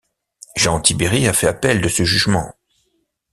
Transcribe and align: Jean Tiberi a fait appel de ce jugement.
Jean 0.55 0.81
Tiberi 0.81 1.27
a 1.27 1.33
fait 1.33 1.45
appel 1.45 1.79
de 1.79 1.87
ce 1.87 2.05
jugement. 2.05 2.55